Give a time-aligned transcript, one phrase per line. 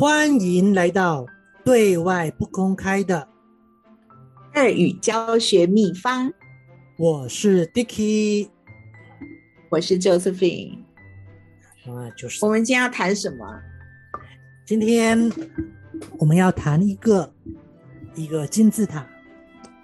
[0.00, 1.26] 欢迎来到
[1.64, 3.28] 对外不公开的
[4.54, 6.32] 二语教学秘方。
[6.96, 8.48] 我是 Dicky，
[9.68, 10.84] 我是 Josephine。
[11.84, 13.44] 啊，就是我们今天要谈什么？
[14.64, 15.32] 今天
[16.16, 17.34] 我们要谈一个
[18.14, 19.04] 一个金字塔，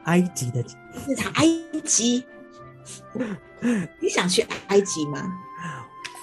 [0.04, 1.28] 埃及的金字塔。
[1.30, 1.46] 埃
[1.82, 2.22] 及，
[3.98, 5.28] 你想去埃及吗？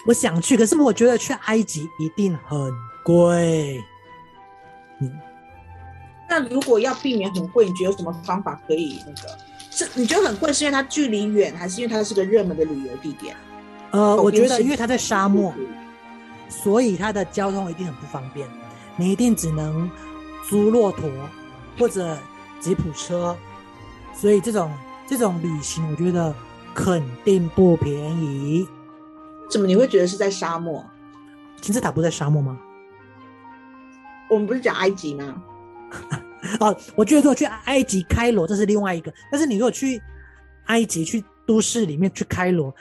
[0.05, 2.71] 我想去，可是我觉得去埃及一定很
[3.03, 3.83] 贵。
[4.99, 5.11] 嗯，
[6.29, 9.37] 那如果要避免很贵，你觉得有什么方法可以那个？
[9.69, 13.35] 是你觉得很贵，是因为它距离远，还是因为它是个热门的旅游地点？
[13.91, 15.53] 呃，我觉得因为它在沙漠，
[16.49, 18.47] 所以它的交通一定很不方便。
[18.97, 19.89] 你一定只能
[20.49, 21.09] 租骆驼
[21.79, 22.17] 或者
[22.59, 23.35] 吉普车，
[24.13, 24.71] 所以这种
[25.07, 26.33] 这种旅行，我觉得
[26.73, 28.67] 肯定不便宜。
[29.51, 30.83] 怎么你会觉得是在沙漠？
[31.59, 32.57] 金字塔不在沙漠吗？
[34.29, 35.43] 我们不是讲埃及吗？
[36.61, 39.13] 哦，我觉得如果去埃及开罗，这是另外一个。
[39.29, 40.01] 但是你如果去
[40.67, 42.73] 埃及去都市里面去开罗，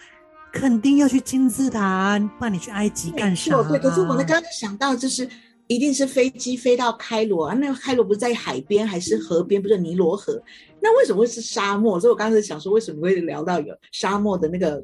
[0.53, 3.51] 肯定要去金字塔，不然你去埃及干啥？
[3.65, 5.29] 对，可是我刚刚想到，就是
[5.67, 7.55] 一定是飞机飞到开罗啊。
[7.55, 9.61] 那个开罗不是在海边还是河边？
[9.61, 10.41] 不是尼罗河？
[10.81, 11.99] 那为什么会是沙漠？
[11.99, 14.83] 所以我刚才想说，为什么会聊到有沙漠的那个？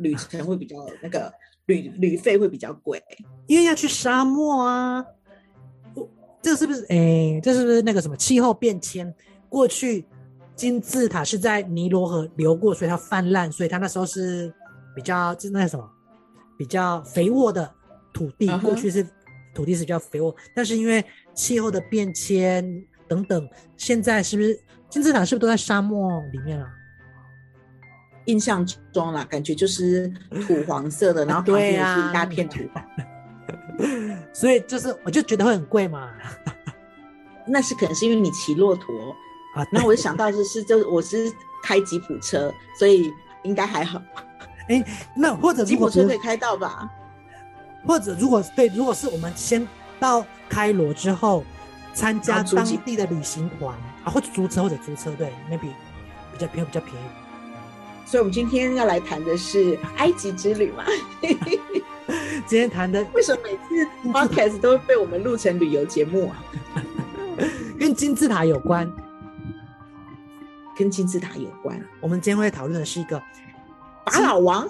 [0.00, 1.32] 旅程会比较那个
[1.66, 3.02] 旅旅费会比较贵，
[3.46, 5.04] 因为要去沙漠啊。
[6.42, 6.86] 这是不是？
[6.88, 9.14] 哎，这是不是那个什么气候变迁？
[9.48, 10.06] 过去
[10.56, 14.50] 金字塔是在尼罗河流过，所以它泛滥，所以它那时候是
[14.96, 15.86] 比较就那什么
[16.56, 17.70] 比较肥沃的
[18.12, 18.46] 土地。
[18.60, 19.06] 过去是
[19.54, 22.64] 土地是比较肥沃，但是因为气候的变迁
[23.06, 26.66] 等等，现在是不是金字塔是不是都在沙漠里面啊？
[28.26, 30.08] 印象中啦，感觉就是
[30.46, 32.84] 土黄色的， 然后旁边是一大片土，啊、
[34.32, 36.10] 所以就是我就觉得会很贵嘛。
[37.46, 38.94] 那是可能是因为你骑骆驼
[39.56, 41.32] 啊，那我就想到就是就我是
[41.62, 44.00] 开吉普车，所以应该还好。
[44.68, 44.84] 哎、欸，
[45.16, 46.88] 那或者吉普车可以开到吧？
[47.84, 49.66] 或者如果对，如果是我们先
[49.98, 51.42] 到开罗之后
[51.94, 55.70] 参加当地的旅行团啊，或者租车或者租车，对，maybe
[56.32, 57.06] 比较便宜，比较便宜。
[58.10, 60.84] 所以，我们今天要来谈的是埃及之旅嘛？
[62.44, 66.44] 今天谈的为什么每次 podcast 都会被我们录成旅游节目啊？
[67.78, 68.90] 跟金字塔有关，
[70.76, 71.80] 跟金字塔有关。
[72.00, 73.16] 我们今天会讨论的是一个
[74.06, 74.68] 法老王，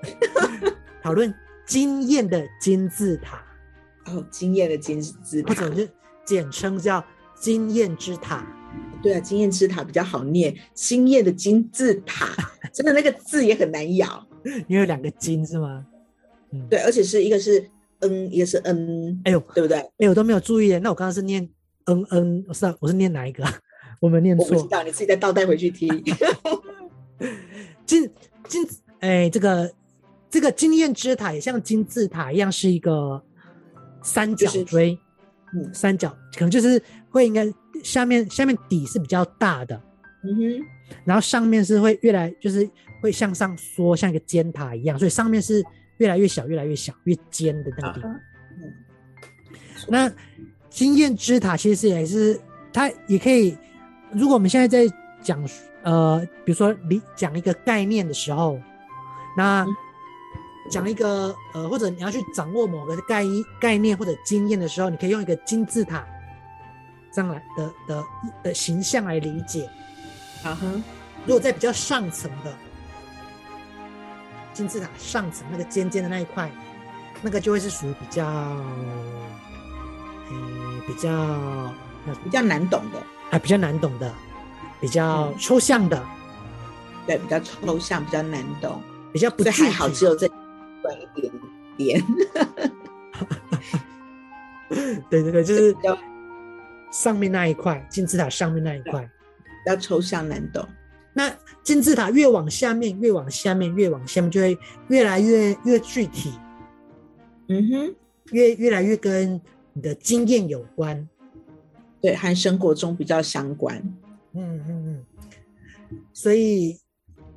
[1.02, 1.34] 讨论
[1.64, 3.42] 惊艳的金字塔。
[4.04, 5.88] 哦，惊艳的金字塔，或者是
[6.26, 7.02] 简称叫
[7.34, 8.46] 惊艳之塔。
[9.00, 12.34] 对啊，经验之塔比较好念，经验的金字塔，
[12.74, 14.26] 真的那个字也很难咬，
[14.66, 15.86] 因为两个金是吗？
[16.50, 17.64] 嗯，对，而且是一个是
[18.00, 19.78] 嗯，一个是嗯，哎呦，对不对？
[19.98, 21.48] 哎，我都没有注意，那我刚刚是念
[21.86, 23.44] 嗯嗯，我是我是念哪一个？
[24.00, 25.88] 我没念错，我不知道，你自己再倒带回去听。
[27.86, 28.10] 金
[28.48, 28.66] 金，
[28.98, 29.72] 哎，这个
[30.28, 33.22] 这个经验之塔也像金字塔一样，是一个
[34.02, 34.98] 三角锥，就是、
[35.54, 37.46] 嗯，三角可能就是会应该。
[37.82, 39.80] 下面下面底是比较大的，
[40.24, 40.64] 嗯哼，
[41.04, 42.68] 然后上面是会越来就是
[43.00, 45.64] 会向上缩，像一个尖塔一样，所以上面是
[45.98, 48.12] 越来越小，越来越小，越尖的那个地方。
[48.12, 48.72] 嗯，
[49.88, 50.12] 那
[50.70, 52.40] 经验之塔其实也是
[52.72, 53.56] 它也可以，
[54.12, 55.42] 如果我们现在在讲
[55.82, 58.60] 呃，比如说你讲一个概念的时候，
[59.36, 59.66] 那
[60.70, 63.24] 讲一个呃，或者你要去掌握某个概
[63.60, 66.06] 概念或者经验的时候，你可以用一个金字塔。
[67.10, 68.04] 这样来的的
[68.42, 69.68] 的形象来理解，
[70.44, 70.82] 啊哼，
[71.24, 72.54] 如果在比较上层的
[74.52, 76.50] 金字塔上层那个尖尖的那一块，
[77.22, 78.26] 那个就会是属于比较，
[80.30, 81.72] 嗯，比较
[82.24, 84.12] 比较难懂的，啊，比较难懂的，
[84.80, 86.04] 比较抽象的，
[87.06, 88.82] 对，比较抽象，比较难懂，
[89.12, 90.28] 比较不太，还好只有这
[90.82, 91.32] 短一点。
[91.78, 92.04] 点，
[95.08, 95.74] 对对对，就是。
[96.98, 100.66] 上面那一块金字塔上面那一块，比较抽象难懂。
[101.12, 104.58] 那金字塔越往下面，越往下面，越往下面，就会
[104.88, 106.32] 越来越越具体。
[107.46, 107.94] 嗯哼，
[108.32, 109.40] 越越来越跟
[109.74, 111.08] 你的经验有关，
[112.00, 113.76] 对，和生活中比较相关。
[114.32, 115.98] 嗯嗯嗯。
[116.12, 116.76] 所以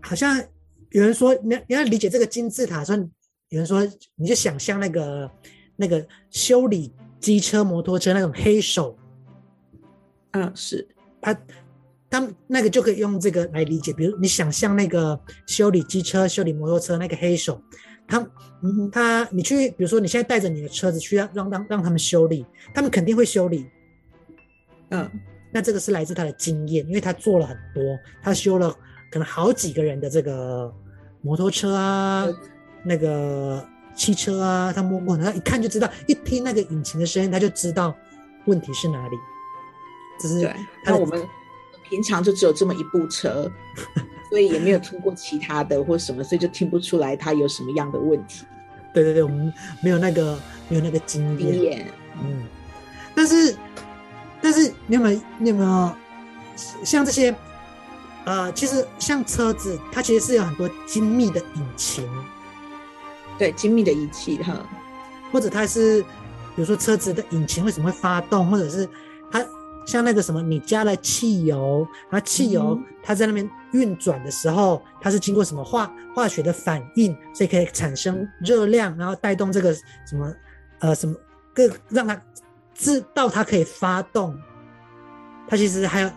[0.01, 0.43] 好像
[0.89, 2.97] 有人说，你你要理解这个金字塔，说
[3.49, 5.31] 有人说，你就想象那个
[5.75, 8.97] 那个修理机车、摩托车那种黑手。
[10.31, 10.87] 嗯，是
[11.21, 11.37] 他，
[12.09, 13.91] 他们那个就可以用这个来理解。
[13.93, 17.61] 比如你想象那个修理机车、修理摩托车那个黑手，
[18.07, 18.19] 他，
[18.61, 23.65] 嗯，他，你去，比如说你现在带着你的车子去让让让让他们修理，他们肯定会修理。
[24.89, 25.09] 嗯，
[25.51, 27.81] 那这个是来自他的经验，因为他做了很多，
[28.21, 28.73] 他修了
[29.11, 30.73] 可能好几个人的这个
[31.21, 32.35] 摩托车啊，嗯、
[32.83, 37.95] 那个汽车啊，他摸过，他一看就知道，一听那个引擎的声音，他就知道
[38.45, 39.17] 问题是哪里。
[40.21, 41.27] 只是，那我们
[41.89, 43.51] 平常就只有这么一部车，
[44.29, 48.45] 所以也没有听过其他的或什么，所以就听不出来它有什么样的问题。
[48.94, 50.38] 对对对，我们没有那个
[50.69, 51.51] 没有那个经验。
[51.51, 51.88] 经验，
[52.23, 52.44] 嗯，
[53.15, 53.56] 但是。
[54.44, 55.91] 但是你有没有你有没有
[56.83, 57.31] 像这些
[58.25, 62.09] 呃，其实像车子，它其实是有很多精密的引擎，
[63.38, 64.67] 对，精密的仪器哈，
[65.31, 66.07] 或者它是比
[66.56, 68.91] 如说车子的引擎为什么会发动，或者是它
[69.85, 80.33] 像那个什么，你加了汽油，然后汽油它在那边运转的时候，嗯、它是经过什么化化学的反应，所以可以产生热量，然后带动这个什么
[80.79, 81.15] 呃什么
[81.53, 82.21] 各让它。
[82.73, 84.35] 知道它可以发动，
[85.47, 86.09] 它其实还有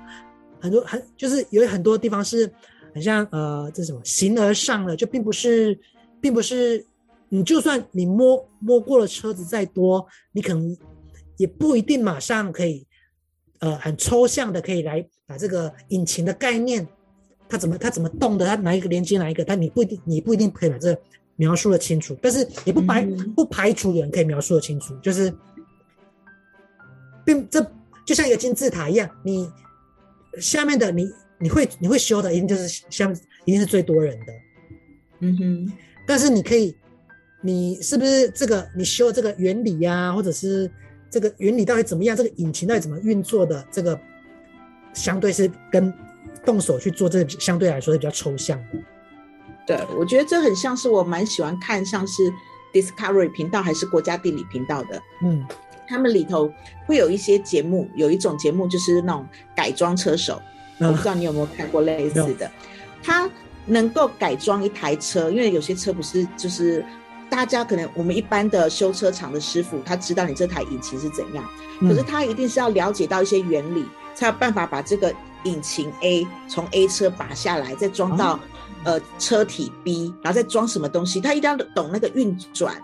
[0.62, 2.50] 很多很就是有很多地方是
[2.94, 5.78] 很像呃这什么形而上的，就并不是，
[6.22, 6.82] 并不是
[7.28, 10.74] 你就算你摸摸过了车子再多，你可能
[11.36, 12.86] 也不一定马上可以
[13.64, 16.86] 呃很抽象的可以来把这个引擎的概念，
[17.48, 21.00] 它怎么它怎么动的，它哪一个连接哪一个，但你不一定你不一定可以把这个
[21.36, 25.32] 描述的清楚，但是也不排、嗯、不排除有人可以描述的清楚，就是。
[27.26, 27.58] 并这
[28.04, 29.50] 就像一个金字塔一样，你
[30.38, 34.32] 下面的你你会你会修的，一定就是下面一定是最多人的，
[35.20, 35.72] 嗯哼。
[36.06, 36.76] 但是你可以，
[37.40, 40.70] 你是不是这个你修这个原理呀、啊，或者是
[41.14, 43.96] 这个原理到底怎么样，这个引擎到底怎么运作的，这个
[44.92, 45.94] 相对是跟
[46.44, 48.78] 动手去做这个相对来说是比较抽象的。
[49.64, 52.20] 对，我觉得这很像是我蛮喜欢看，像是
[52.72, 55.46] Discovery 频道还是国家地理频道的，嗯。
[55.86, 56.50] 他们里头
[56.86, 59.24] 会有一些节目，有一种节目就是那种
[59.54, 60.42] 改装车手，
[60.80, 62.50] 我不知道你有没有看过类似的。
[63.02, 63.30] 他
[63.66, 66.84] 能够改装一台车，因为有些车不是就是
[67.30, 71.44] 大家可能我们一般的修车厂的师傅，他知道你这台引擎是怎样，
[71.80, 73.84] 可是他一定是要了解到一些原理，
[74.14, 75.12] 才有办法把这个
[75.44, 78.38] 引擎 A 从 A 车拔下来，再装到
[78.84, 82.80] 呃车体 B，然后再装什么东西，他一定要懂那个运转。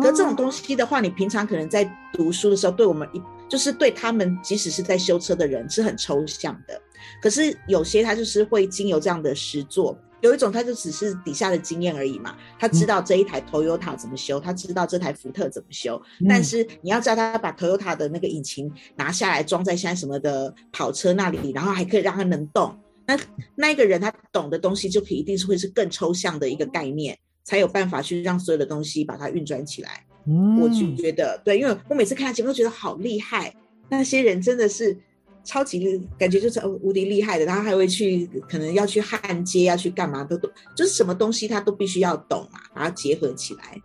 [0.00, 6.80] 可这种东西的话，你平常可能在读书的时候，对我们一就是对他们，即使是在修车的人是很抽象的。
[7.20, 9.94] 可是有些他就是会经由这样的实作，
[10.24, 12.34] 有一种他就只是底下的经验而已嘛。
[12.58, 16.00] 他知道这一台 Toyota 怎么修，他知道这台福特怎么修。
[16.28, 22.74] 但是你要叫他把 Toyota 的那个引擎拿下来装在现在什么的跑车那里，然后还可以让它能动，
[23.06, 23.18] 那
[23.54, 27.16] 那个人他懂的东西就可以一定是会是更抽象的一个概念。
[27.46, 30.02] 才有办法去让所有的东西把它运转起来。
[30.26, 33.54] 嗯，我就觉得对，因为我每次看他节目都觉得好厉害，
[33.90, 34.96] 那些人真的是
[35.44, 37.44] 超级，感觉就是无敌厉害的。
[37.44, 43.80] 然后还会去可能要去焊接，要去干嘛都懂，就是什么东西他都必须要懂嘛，把它结合起来。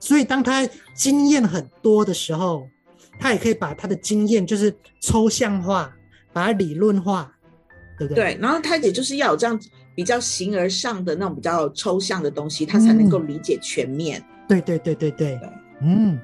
[0.00, 2.66] 所以当他经验很多的时候，
[3.20, 5.94] 他也可以把他的经验就是抽象化，
[6.32, 7.32] 把它理论化，
[7.98, 8.34] 对不对？
[8.34, 9.68] 对，然后他也就是要有这样子。
[9.96, 14.20] 比较形而上的那种比较抽象的东西，他才能够理解全面。
[14.48, 15.38] 对对对对，对
[15.80, 16.18] 嗯，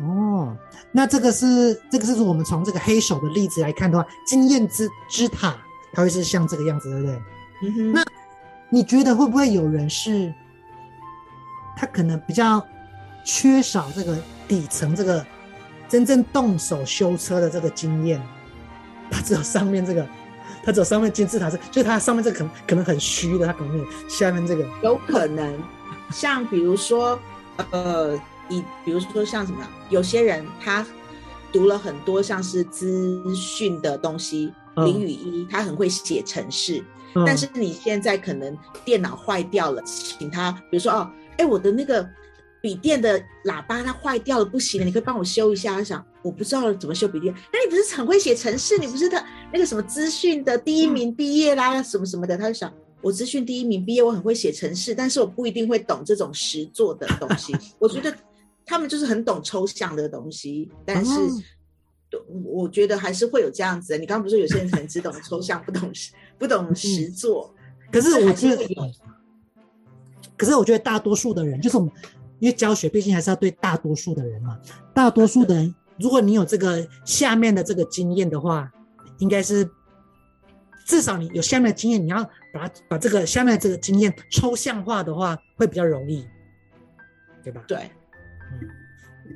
[0.00, 0.56] 哦，
[0.92, 5.56] 那这个是这个是我们从这个黑手的例子来看的话，经验之之塔，
[5.92, 7.22] 它会是像这个样子，对不对？
[7.62, 7.92] 嗯哼。
[7.92, 8.04] 那
[8.70, 10.32] 你觉得会不会有人是，
[11.76, 12.64] 他可能比较
[13.24, 14.16] 缺少这个
[14.48, 15.24] 底层这个
[15.88, 18.20] 真正动手修车的这个经验，
[19.10, 20.06] 他只有上面这个。
[20.62, 25.58] 他只有上面金字塔是，就是他上面这个可能可能很虚的，他可能有下面这个有可能，
[26.10, 27.18] 像比如说，
[27.70, 30.86] 呃，以比如说像什么，有些人他
[31.50, 42.06] 读了很多像是资讯的东西，零与一，他很会写程式，嗯、但是你现在可能电脑坏掉了，请他，比如说哦，哎，我的那个。
[42.62, 45.76] 笔电的喇叭它坏掉了，不行了，你可以帮我修一下。
[45.76, 48.76] 他想，我不知道怎么修笔电，那你不是很会写程式？
[48.76, 52.36] 你不是他那个什么资讯的第一名毕业啦，什么什么的？
[52.36, 57.56] 他就想，我资讯第一名毕业，我很会写程式，但是我不一定会懂这种实作的东西。
[57.80, 58.14] 我觉得
[58.70, 61.10] 他们就是很懂抽象的东西，但是
[62.44, 63.98] 我觉得还是会有这样子的。
[63.98, 67.52] 你刚刚不是说有些人可能只懂抽象，不懂实不懂实作？
[67.90, 68.64] 可是我觉得，
[70.36, 71.92] 可是我觉得大多数的人就是我们。
[72.38, 74.58] 因为教学毕竟还是要对大多数的人嘛，
[74.94, 78.72] 大多数的人，如果你有这个下面的这个经验的话，
[79.18, 79.68] 应该是
[80.86, 86.26] 至少你有下面的经验，你要把它把这个下面的这个经验抽象化的话，会比较容易。
[87.44, 87.62] 对吧？
[87.68, 87.90] 对，嗯，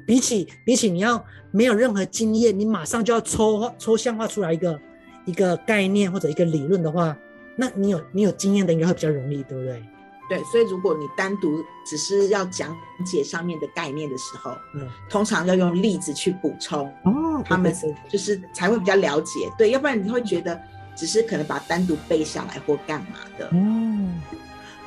[0.07, 4.81] 比起比起你要没有任何经验，你马上就要抽抽象化出来一个
[5.25, 7.17] 一个概念或者一个理论的话，
[7.57, 9.83] 那你有你有经验的应该会比较容易，对不对？
[10.27, 12.75] 对，所以如果你单独只是要讲
[13.05, 17.75] 解上面的概念的时候，嗯，通常要用例子去补充哦，他们
[18.09, 19.53] 就是才会比较了解。
[19.59, 20.59] 对，要不然你会觉得
[20.97, 23.51] 只是可能把单独背下来或干嘛的。
[23.53, 24.19] 嗯，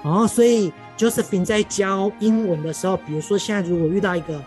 [0.02, 4.44] 哦，所以 Josephine 在教英文的时候，比如说现在如果遇到一个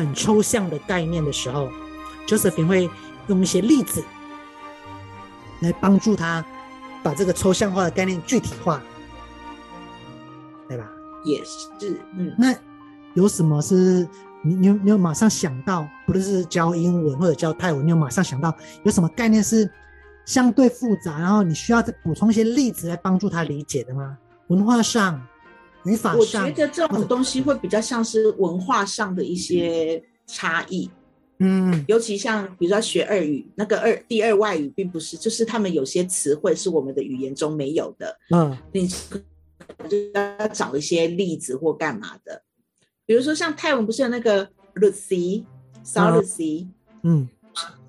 [0.00, 1.70] 很抽象的概念的时候
[2.26, 2.90] ，Josephine 会
[3.28, 4.02] 用一些例子
[5.60, 6.44] 来帮助他
[7.02, 8.82] 把这个抽象化的概念具体化。
[10.68, 10.88] 对吧？
[11.24, 12.32] 也是，嗯。
[12.38, 12.54] 那
[13.14, 14.08] 有什么是
[14.42, 18.54] 你你你有马上想到，不论是教英文或者教泰文，你有马上想到
[18.84, 19.68] 有什么概念是
[20.24, 24.16] 相对复杂，然后你需要再补充一些例子来帮助他理解的吗？
[24.46, 25.20] 文化上、
[25.84, 30.90] 语法上，我觉得这种东西会比较像是文化上的一些差异。
[31.38, 38.16] 嗯，尤其像比如说学二语，那个二第二外语并不是，就是他们有些词汇是我们的语言中没有的。
[38.30, 38.88] 嗯，你。
[39.88, 42.42] 就要找一些例子或干嘛的，
[43.06, 45.44] 比如说像泰文不是有那个 Lucy、
[45.94, 46.66] Lucy，
[47.02, 47.28] 嗯，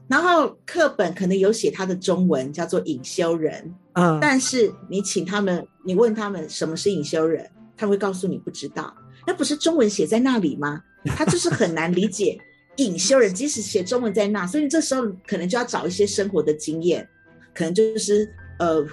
[0.08, 7.50] 然后课本可能有写他的中文叫做隐修人，嗯，但是你请他们，你问他们什么是隐修人，
[7.82, 8.96] 他会告诉你不知道，
[9.26, 10.84] 那不是中文写在那里吗？
[11.18, 12.38] 他就是很难理解
[12.78, 17.10] 隐修人，即使写中文在那，所以你这时候可能就要找一些生活的经验，
[17.56, 18.86] 可能就是呃。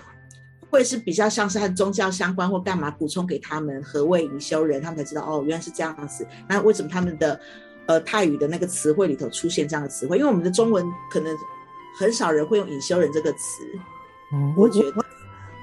[0.71, 6.27] 会是比较像是和宗教相关或干嘛补充给他们何谓隐修人，他们才知道哦，原来是这样子。
[6.47, 7.41] 那为什么他们的
[7.87, 10.19] 呃泰语的那个词汇里头出现这样的词汇？
[10.19, 11.35] 因为我们的中文可能
[11.99, 13.65] 很少人会用隐修人这个词。
[14.35, 15.05] 嗯，我觉得我，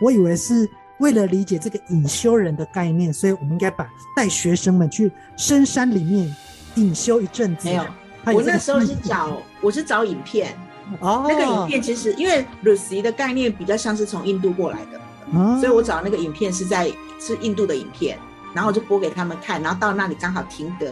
[0.01, 0.67] 我以为是
[0.99, 6.33] 为了理解这个隐修人的概念，所以我们应该把带学生们去深山里面
[6.75, 7.67] 隐修一阵子。
[7.67, 7.85] 没有，
[8.33, 10.55] 我那时候是找我是找影片。
[10.99, 15.01] 哦，那个影片其实因为 Lucy 的概念比较像是从印度过来的，
[15.33, 18.19] 哦、所以我找那个影片是在是印度的影片，
[18.53, 20.85] 然后我就播给他们看，然后到那里刚好停格，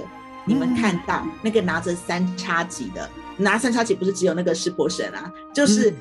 [0.46, 3.08] 你们看到那个拿着三叉戟的，
[3.38, 5.96] 拿三叉戟不是只有那个湿婆神啊，就是、嗯、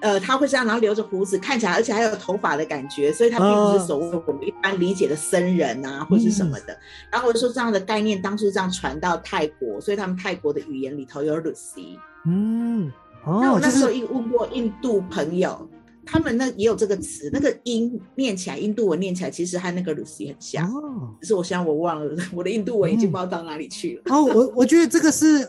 [0.00, 6.78] 呃他会这样，然后留着胡子，看起来而且还有头发的感觉，所以他并不是所谓我们一般理解的僧人啊、哦、或是什么的。
[7.10, 12.92] 然后我就说这样的概念当初这样传到泰国，所以他们泰国的语言里头有 Lucy，嗯。
[13.24, 15.68] 哦、那我那时候一问过印度朋友，
[16.06, 20.66] 他们那也有这个词，那个音念起来，印度文念起来其实和那个 Lucy 很像。
[20.72, 24.02] 哦，只是我现在我忘了，我的印度文已经不知道到哪里去了。
[24.06, 25.46] 嗯、哦，我我觉得这个是，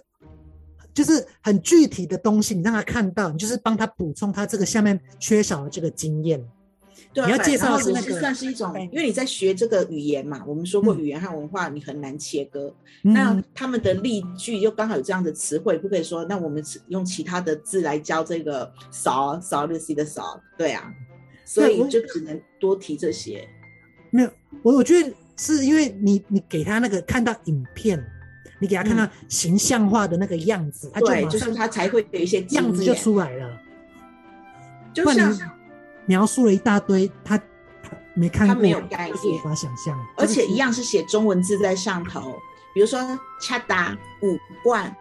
[0.93, 6.43] 就是很具体的东西，你让他看到，你就是帮他补充他这个下面缺少的这个经验。
[7.11, 10.43] 对，你要介绍是那个，算是一种，因为你在学这个语言嘛。
[10.45, 12.71] 我们说过，语言和文化你很难切割。
[13.03, 20.93] 嗯、那他们的例句又刚好有这样的词汇，不可以说，那我们用其他的字来教这个少少 Lucy 的少，对啊，
[21.45, 23.47] 所以就只能多提这些。
[24.11, 24.31] 没有，
[24.61, 27.99] 我我觉得是因为你你给他那个看到影片，
[28.59, 33.59] 你给他看到形象化的那个样子，他、嗯、对，就是他才会有一些样子就出来了，
[34.93, 35.37] 就像。
[36.05, 39.95] 描述了一大堆，他他没看过，他没有概念，无法想象。
[40.17, 42.35] 而且一样是写中文字在上头，
[42.73, 42.99] 比如说
[43.39, 44.91] “恰达五冠”，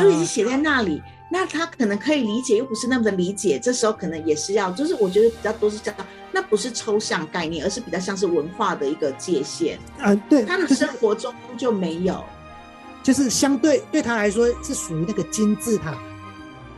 [0.00, 1.02] 就已经写在那里。
[1.30, 3.58] 那他可能可以理解，又不是那么的理解。
[3.62, 9.78] 这时候可能也是要，就是我觉得比较多是这样，那不是抽象概念，而是比较像是文化的一个界限。
[9.98, 12.24] 啊，对，他的生活中就没有，
[13.04, 15.96] 就是相对对他来说是属于那个金字塔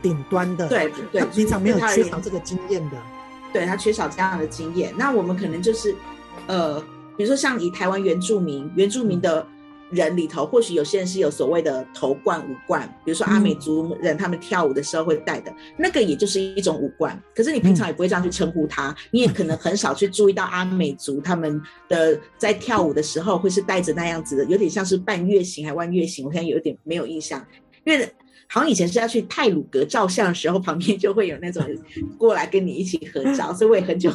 [0.01, 2.97] 顶端的，对对，他平常没有缺少这个经验的。
[3.53, 5.95] 对，他缺少这样的经验，那我们可能就是，
[6.47, 6.79] 呃，
[7.15, 9.47] 比如说像以台湾原住民，原住民的
[9.89, 17.21] 人里头，或许有些人是有所谓的头冠、五冠，比如说阿美族人他们跳舞的时候会戴的，那个也就是一种五冠。
[17.35, 27.45] 可是你平常也不会这样去称呼他，你也可能很少去注意到阿美族他们的在跳舞的时候会是戴着那样子的，有点像是半月形还弯月形，我现在有点没有印象，
[27.85, 28.09] 因为。
[28.49, 31.61] 好像以前是要去太鲁阁照相的时候，旁边就会有那种
[32.17, 34.09] 过来跟你一起合照，所以我也很久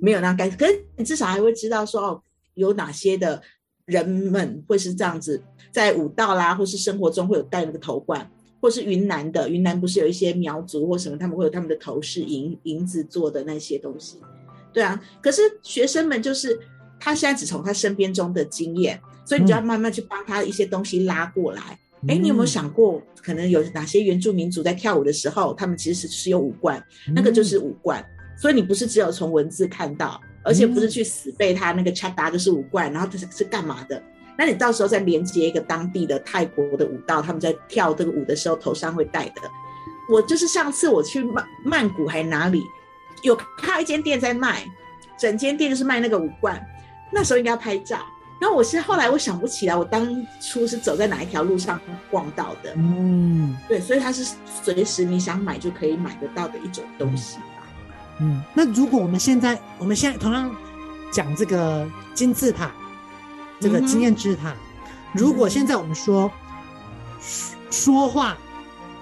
[0.00, 0.50] 没有那样干。
[0.50, 2.22] 可是你至少还会知道说，哦，
[2.54, 3.40] 有哪些的
[3.88, 5.42] 人们会是这样子，
[5.72, 8.30] 在武道啦，或是生活中会有戴那个头冠，
[8.60, 14.18] 或是云南的，云南不是有一些苗族或什么，他们会有他们的头饰银银子做的那些东西，
[14.72, 15.02] 对啊。
[15.22, 16.58] 可是学生们就是
[17.00, 21.78] 他现在只从他身边中的经验，所以你就要慢慢去帮他一些东西拉过来。
[22.06, 26.80] 哎，你有没有想过，可能有哪些原住民族在跳舞的时候，他们其实是有五官，
[27.12, 28.04] 那个就是五官。
[28.36, 34.02] 所以你不是只有从文字看到，而且不是去死背他那个恰达就是五冠，然后他是是干嘛的？
[34.38, 39.42] 那你到时候再连接一个当地的泰国的舞蹈，他们在跳这个舞的时候头上会戴的。
[40.08, 42.62] 我就是上次我去曼曼谷还哪里
[43.22, 44.64] 有看到一间店在卖，
[45.18, 46.64] 整间店就是卖那个舞冠，
[47.12, 47.98] 那时候应该要拍照。
[48.40, 50.08] 然后我是后来我想不起来，我当
[50.40, 52.72] 初是走在哪一条路上逛到的。
[52.76, 57.44] 嗯，对，所以它是随时你想买就可以买得到的一种东西吧。
[58.20, 60.54] 嗯，那如果我们现在我们现在同样
[61.10, 62.70] 讲这个金字塔，
[63.60, 64.56] 这个经验之塔，嗯、
[65.14, 66.30] 如果现在我们说
[67.70, 68.36] 说话，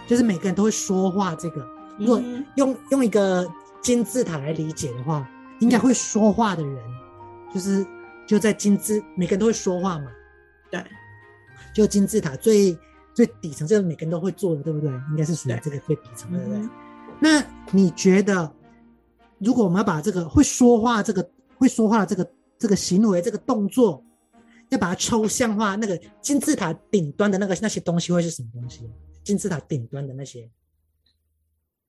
[0.06, 1.66] 就是每个人都会说话，这个
[1.99, 2.23] 如果
[2.56, 3.46] 用用一个
[3.80, 5.28] 金字塔来理解的话，
[5.61, 6.78] 应该会说话的人
[7.52, 7.87] 就是。
[8.26, 10.06] 就在金字，每个人都会说话嘛，
[10.68, 10.85] 对，
[11.73, 12.76] 就金字塔最
[13.14, 14.90] 最底层，这个每个人都会做的，对不对？
[15.11, 16.68] 应该是属于这个最底层的，对不对？
[17.20, 18.52] 那你觉得，
[19.38, 24.02] 如果我们要把这个会说话、这个会说话的这个这个行为、这个动作，
[24.70, 28.88] 要把它抽象化，那个金字塔顶端的那个那些东西会是什么东西？
[29.22, 30.50] 金字塔顶端的那些，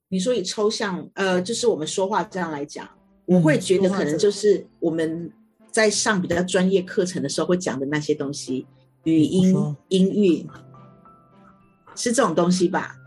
[0.09, 2.87] 你说以抽象，呃，就是我们说话这样来讲，
[3.25, 5.31] 我会觉得可能就是我们。
[5.69, 8.65] 在上比较专业课程的时候会讲的那些东西，
[9.03, 9.53] 语音、
[9.89, 10.47] 音韵，
[11.93, 12.97] 是这种东西吧？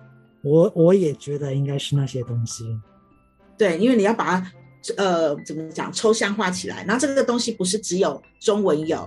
[0.45, 2.65] 我我也觉得应该是那些东西。
[3.61, 4.53] 对，因为你要把它
[4.97, 9.07] 呃怎么讲抽象化起来，然后这个东西不是只有中文有，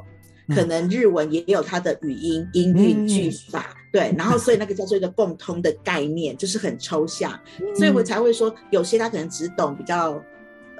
[0.49, 3.65] 可能日文也有它的语音、音韵、句法。
[3.71, 10.23] 嗯、对，然后所以那个叫做一个共通的概念，就是很抽象，嗯、所以我才会说有些他可能只懂比较。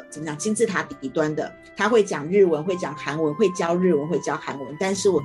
[0.09, 0.37] 怎么讲？
[0.37, 4.77] 金字塔底端的，他会讲日文，会讲韩文，会教日文，会教韩文。
[4.79, 5.19] 但是我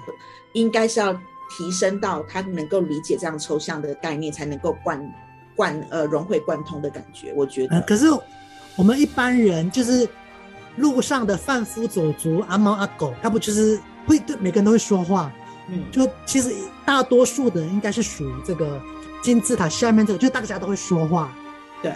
[0.54, 1.12] 应该是要
[1.50, 4.98] 提升到他能够理解这样抽象的概念，才能够贯
[5.58, 7.32] 贯呃融会贯通的感觉。
[7.34, 7.74] 我觉得。
[7.74, 8.06] 呃、可是
[8.76, 10.08] 我们一般人就是
[10.76, 15.32] 路上的贩夫走卒、阿猫阿狗，他不就是会对每个人都会说话？
[15.68, 16.54] 嗯，就其实
[16.86, 18.80] 大多数的人应该是属于这个
[19.20, 21.32] 金字塔下面这个，就大家都会说话。
[21.82, 21.92] 对。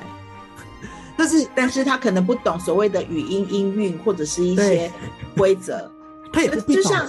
[1.15, 4.91] 但是，但是他可能不懂所谓的语音、音韵或者是一些
[5.37, 5.89] 规则，
[6.33, 7.07] 他也不必懂，就像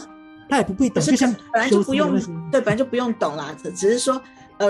[0.49, 2.19] 他也不必懂，就像本来就不用
[2.51, 3.55] 对，本来就不用懂啦。
[3.63, 4.21] 只是说，
[4.57, 4.69] 呃，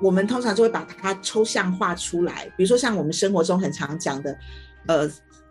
[0.00, 4.38] 我们通常就会把它抽象化出来，比如说像我们生活中很常讲的，
[4.86, 5.10] 呃，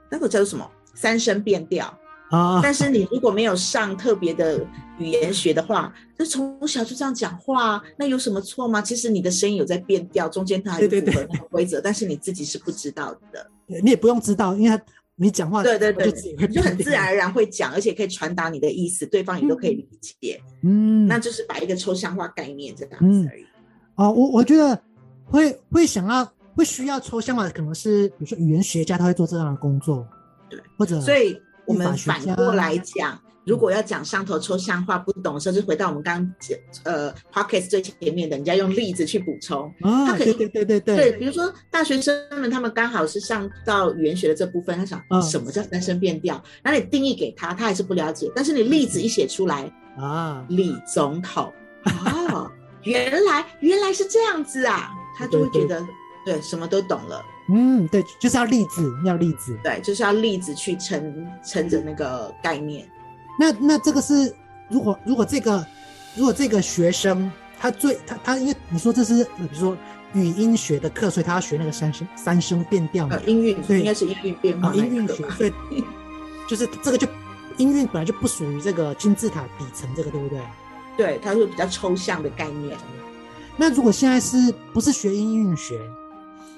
[0.10, 1.94] 那个叫做什么三声变调。
[2.30, 2.60] 啊！
[2.62, 4.60] 但是你如果没有上特别的
[5.00, 8.82] 语言学的话，就从小就这样讲话，那有什么错吗？
[8.82, 13.50] 其实你的声音有在变调，中间它还符合那个规则，但是你自己是不知道的。
[13.82, 14.84] 你也不用知道，因为他
[15.16, 16.12] 你讲话对对对，
[16.50, 20.42] 就很自然而然会讲，而且可以传达你的意思，对方也都可以理解。
[20.64, 23.46] 嗯，那就是把一个抽象化概念这样子而已。
[23.98, 24.80] 哦，我我觉得
[25.26, 30.08] 会会想要会需要抽象化的，可能是比如说语言学家他会做这样的工作，
[30.50, 31.40] 对，或者所以。
[31.68, 39.70] 我们反过来讲，如果要讲上头抽象化不懂的时候，就回到我们刚刚讲呃 Podcast 最前面的，人家用例子去补充。
[39.82, 40.96] 啊，对对对对对。
[40.96, 46.42] 对，比如说大学生们，他们刚好是上到语言学的这部分，他想什么叫三声变调？
[46.64, 48.32] 那你定义给他，他还是不了解。
[48.34, 51.52] 但是你例子一写出来啊，李总统
[51.84, 52.27] 哦，
[52.84, 55.86] 原来原来是这样子啊，他就会觉得
[56.26, 57.24] 对什么都懂了。
[57.50, 62.90] 嗯，对，就是要例子，要例子，对，就是要例子去撑撑着那个概念。
[63.40, 64.36] 那那这个是，
[64.70, 65.66] 如果如果这个
[66.16, 69.78] 如果这个学生他最他他因为你说这是比如说
[70.13, 75.54] 语音学的课，所以他要学那个三声三声变调嘛，音韵，所以应该是音韵变化，音韵学，所以
[76.50, 77.08] 就是这个就
[77.58, 80.40] 音韵本来就不属于这个金字塔底层，这个对不对？
[80.98, 82.76] 对，它是比较抽象的概念。
[83.56, 85.80] 那如果现在是不是学音韵学？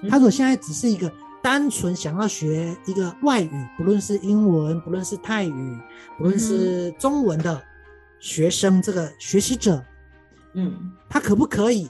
[0.09, 5.77] 他说：“现在只是一个单纯想要学一个外语，不论是英文，不论是泰语，
[6.17, 7.61] 不论是中文的
[8.17, 9.83] 学生，这个学习者，
[10.53, 11.89] 嗯，他可不可以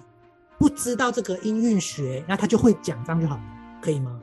[0.58, 3.44] 不知道这个音韵学，那他就会讲这样就好了，
[3.80, 4.20] 可以吗？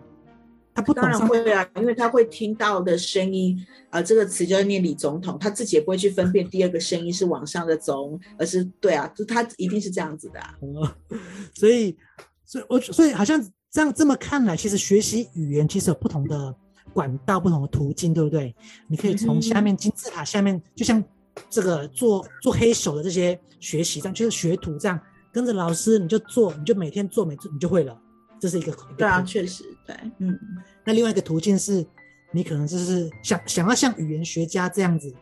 [0.77, 3.59] 他不懂当然会啊，因为他会听到的声音，
[3.91, 10.55] 呃，这个词就是念李总统，他自己也不会去分辨第二个声音是往上的总，而是对啊，就他一定是这样子的啊。
[10.62, 11.19] 嗯，
[11.55, 11.97] 所以，
[12.45, 16.55] 所以我所以好像。”这样这么看来，其实学习语言其实有不同的
[16.95, 18.55] 管道、不同的途径，对不对？
[18.89, 21.03] 你可以从下面金字塔下面，就像
[21.51, 24.99] 这个做做黑手的这些学习，这样就是学徒这样
[25.31, 28.01] 跟着老师，你就做，你就每天做，每次你就会了。
[28.38, 30.38] 这是一个，对啊，确实对，嗯。
[30.85, 31.85] 那另外一个途径是，
[32.33, 35.12] 你可能就是想想要像语言学家这样子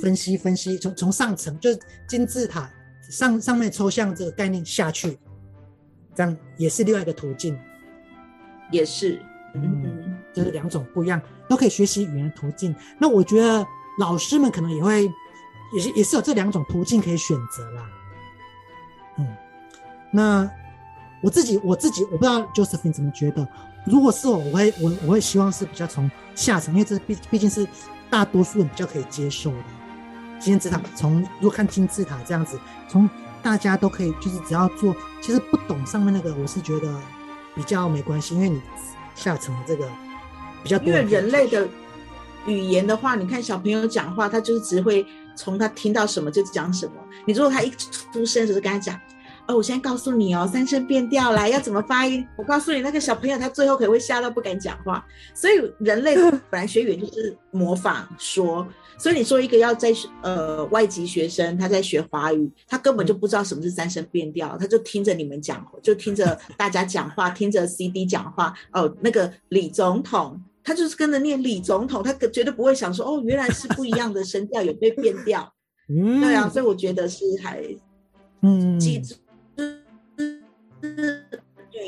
[0.00, 2.70] 分析分析，从从上层就是金字塔
[3.10, 5.18] 上上面抽象这个概念下去，
[6.14, 7.58] 这样也是另外一个途径。
[8.70, 9.20] 也是，
[9.54, 12.74] 嗯，这、就是两种不一样，都可以学习语言的途径。
[12.98, 13.66] 那我觉得
[13.98, 15.04] 老师们可能也会
[15.74, 17.90] 也是也是有这两种途径可以选择啦。
[19.16, 19.26] 嗯，
[20.12, 20.50] 那
[21.20, 23.46] 我自己我自己我不知道 Josephine 怎么觉得。
[23.84, 27.66] 如果是我，我会我我会希望是比较从下层，因为这毕毕竟是
[28.10, 29.56] 大多数人比较可以接受的。
[30.38, 33.08] 金字塔从如果看金字塔这样子，从
[33.42, 36.94] 大家都可以就是只要做，其实不懂上面那个，我是觉得
[37.54, 38.60] 比较没关系，因为你
[39.14, 39.88] 下层的这个
[40.62, 40.88] 比较多。
[40.88, 41.66] 因为人类的
[42.46, 46.92] 语言的话，你看小朋友讲话，他就是只会从他听到什么就讲什么。
[47.26, 49.00] 你如果他一出生就是跟他讲。
[49.48, 52.24] 哦，我现在告诉你哦，三声变调来要怎么发音？
[52.36, 55.02] 我告诉你，那个小朋友他最后可能会吓到不敢讲话。
[55.34, 56.14] 所以人类
[56.50, 68.52] 本来学语言就是模仿说，所以你说一个要在呃外籍学生他在学华语，他根本就不知道什么是三声变调，他就听着你们讲，就听着大家讲话，听着 CD 讲话。
[68.72, 75.50] 哦，那个李总统，他就是跟着念李总统，他绝对不会想说哦，原来是不一样的声调有被变调。
[75.88, 77.64] 嗯，对啊，所以我觉得是还
[78.42, 79.00] 嗯记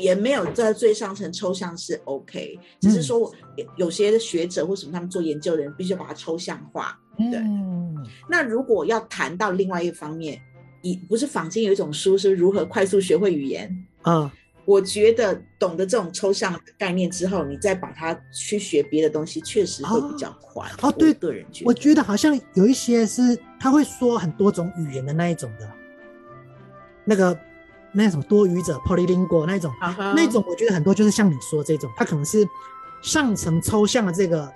[0.01, 0.03] 住。
[0.03, 3.31] 语言没有在最上层抽象是 OK，只是说
[3.77, 6.99] 有些学者或什么他们做研究的人必须把它抽象化。
[7.17, 7.95] 对，嗯、
[8.27, 10.41] 那如果要谈到另外一方面，
[10.81, 14.33] 以不是坊间有一种书是如何快速学会语言啊？
[14.65, 20.67] 我觉得懂得这种抽象概念之后，你再把它去学别的东西，确实会比较快。
[20.81, 25.69] 哦，哦对，个人觉得，我觉得好像有一些是他会说很多种语言的那一种的，
[27.05, 27.37] 那个。
[27.93, 30.13] 那什么多语者 polylingual 那种，uh huh.
[30.15, 32.47] 那种我觉得很多就是像你说这种，他可能是
[33.01, 34.49] 上层抽象的这个，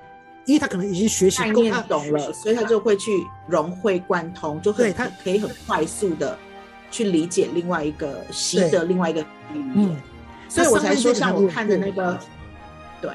[0.46, 3.12] 因为他可能已经学习概念懂了，所以他就会去
[3.48, 6.38] 融会贯通，就对他可以很快速的
[6.90, 9.20] 去理解另外一个习得另外一个
[9.54, 9.98] 语言，嗯、
[10.48, 12.18] 所以我才说像我看的那个，
[13.02, 13.12] 对，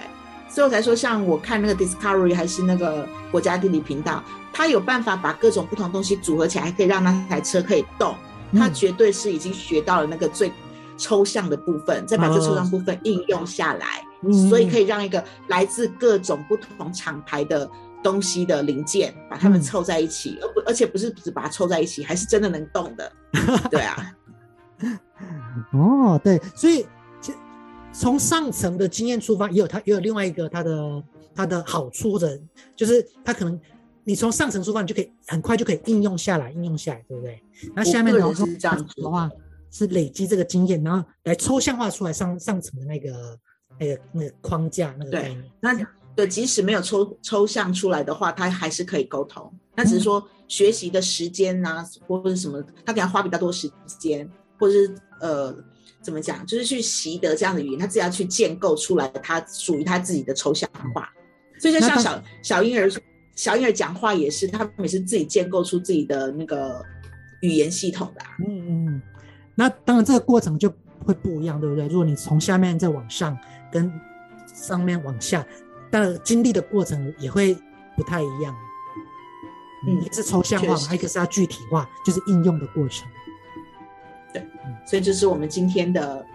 [0.51, 8.15] 所以我才说像我看那个 Discovery 还是那个国家地理频道，他有办法把各种不同东西组合起来，还可以让那台车可以动。
[8.53, 10.53] 他绝对是已经学到了那个最
[10.97, 14.05] 抽象的部分，再把这抽象部分应用下来，
[14.49, 17.69] 所以可以让一个来自各种不同厂牌的
[18.03, 23.13] 东西的零件，把它们凑在一起，而不而且不是只把它凑在一起，还是真的能动的。
[23.71, 24.13] 对啊，
[25.73, 26.87] 哦，对，所以
[27.93, 31.03] 从上层的经验出发，也有它也有另外一个它的
[31.35, 32.39] 它的好处，或者
[32.77, 33.59] 就是它可能。
[34.11, 37.41] 你从上层出发，你就可以很快就可以应用下来，应用下来，对不对？
[37.77, 38.45] 那下面的话
[38.97, 39.31] 的话
[39.71, 43.39] 是累积这个经验，然后来抽象化出来上上层的那个
[43.79, 45.45] 那个那个框架那个概念。
[45.61, 45.73] 那
[46.17, 49.49] 对，即使没有抽抽象出来的话，他还是可以沟通。
[49.77, 55.57] 那只是说学习的时间啊，或者什么，他给他花比较多时间，或者是呃，
[56.03, 61.09] 怎么讲，就是去习得这样的语言，他自己要去建构出来，他属于他自己的抽象化。
[61.61, 62.91] 所以就像小小婴儿。
[63.41, 66.85] 小婴儿讲话也是，他们也是自己建构出自己的那个
[67.41, 68.37] 语言系统的啊。
[68.47, 69.03] 嗯嗯，
[69.55, 70.71] 那当然这个过程就
[71.03, 71.89] 会不一样，对不对？
[71.89, 73.35] 如果你从下面再往上，
[73.73, 73.91] 跟
[74.47, 75.43] 上面往下，
[75.91, 77.57] 但经历的过程也会
[77.97, 78.55] 不太一样。
[79.89, 83.09] 嗯，一个是抽象化，还有一个是要具体化，就是应用的过程。
[84.35, 84.47] 对，
[84.85, 86.27] 所以这是我们今天的。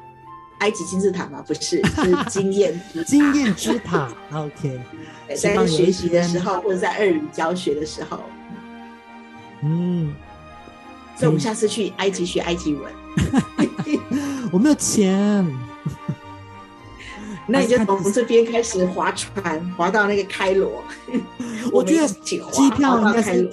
[0.66, 1.44] 埃及金字塔吗？
[1.46, 4.12] 不是， 是经验之经验之塔。
[4.34, 4.82] OK，
[5.38, 8.20] 在学习的时候，或者在二语教学的时候，
[9.62, 10.12] 嗯，
[11.16, 12.92] 所以我们下次去埃及学埃及文。
[14.52, 15.46] 我没有钱，
[17.48, 20.84] 那你就从这边开始划船，划到那个开罗。
[21.72, 22.40] 我觉得机
[22.72, 23.52] 票应该是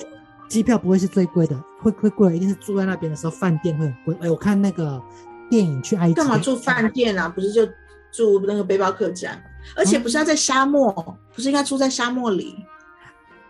[0.48, 4.16] 机票不会是最贵的，会会贵，一定是住在那边的时候，饭店会很贵。
[4.22, 5.02] 哎，我看那个。
[5.52, 7.28] 电影去埃及干嘛住饭店啊？
[7.28, 7.66] 不是就
[8.10, 9.38] 住那个背包客栈，
[9.76, 12.56] 而且不是要在沙漠，嗯、不是应该住在沙漠里？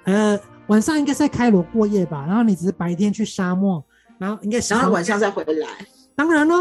[0.03, 0.37] 呃，
[0.67, 2.25] 晚上应该在开罗过夜吧？
[2.27, 3.81] 然后你只是白天去沙漠，
[4.19, 5.69] 然后应该然后晚上再回来。
[6.17, 6.55] 当然了，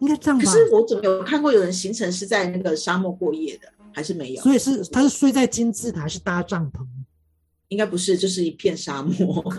[0.00, 0.44] 应该这样吧？
[0.44, 3.68] 可是我怎么有看过有人行程是在那个沙漠过夜的？
[3.94, 4.42] 还是没有？
[4.42, 6.84] 所以是他是睡在金字塔，还是搭帐篷？
[7.68, 9.54] 应该不是，就是一片沙漠。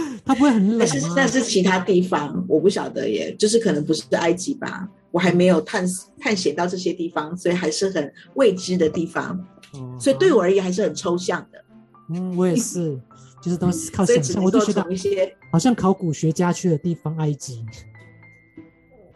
[0.24, 1.14] 它不会很冷吗？
[1.16, 5.84] 但是其他地方，我不晓得耶，就是可能不是埃及吧，我还没有探
[6.18, 9.38] 探险到这些地方，所以还是很未知的地方。
[9.74, 11.64] 哦，所以对我而言还是很抽象的。
[12.10, 12.98] 嗯，我也是，
[13.42, 14.42] 就是都是靠想象。
[14.42, 17.64] 我都觉得一些好像考古学家去的地方，埃及。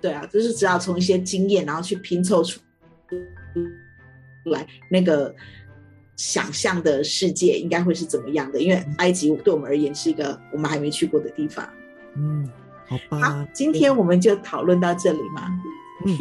[0.01, 2.61] 对啊，就是只要从一些经验，然后去拼凑出
[4.47, 5.35] 来那个。
[6.17, 8.61] 想象的世界应该会是怎么样的？
[8.61, 11.69] 因为埃及对我们而言是一个我们还没去过的地方。
[12.15, 12.51] 嗯，
[12.89, 13.21] 好吧。
[13.21, 15.49] 好，今天我们就讨论到这里嘛。
[16.05, 16.17] 嗯，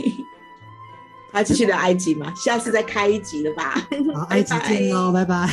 [1.32, 2.34] 还继续聊埃及嘛？
[2.36, 3.88] 下次再开一集了吧？
[4.14, 5.48] 好，埃及见喽， 拜拜。